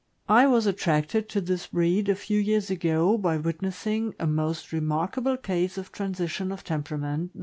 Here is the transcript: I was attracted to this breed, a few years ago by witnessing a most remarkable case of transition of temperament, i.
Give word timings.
I 0.27 0.47
was 0.47 0.65
attracted 0.65 1.29
to 1.29 1.41
this 1.41 1.67
breed, 1.67 2.09
a 2.09 2.15
few 2.15 2.39
years 2.39 2.71
ago 2.71 3.19
by 3.19 3.37
witnessing 3.37 4.15
a 4.19 4.25
most 4.25 4.73
remarkable 4.73 5.37
case 5.37 5.77
of 5.77 5.91
transition 5.91 6.51
of 6.51 6.63
temperament, 6.63 7.29
i. 7.35 7.39